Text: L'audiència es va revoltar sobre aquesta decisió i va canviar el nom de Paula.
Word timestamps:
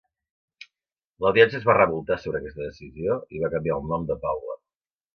L'audiència 1.25 1.61
es 1.61 1.69
va 1.71 1.77
revoltar 1.79 2.19
sobre 2.23 2.41
aquesta 2.43 2.65
decisió 2.69 3.21
i 3.39 3.45
va 3.47 3.55
canviar 3.57 3.81
el 3.81 3.89
nom 3.95 4.13
de 4.13 4.21
Paula. 4.29 4.61